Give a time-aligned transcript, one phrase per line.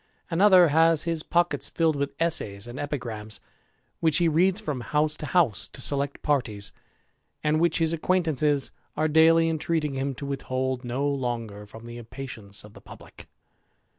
[0.31, 3.39] Another has his pockets filled with essays and epigrams,
[3.99, 6.71] which he reads from house to house to select parties,
[7.43, 12.63] and which his acquaintances are daily entreating him to withhold no longer firom the impatience
[12.63, 13.27] of the publick.